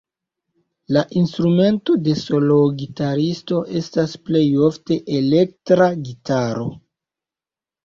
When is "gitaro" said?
6.11-6.69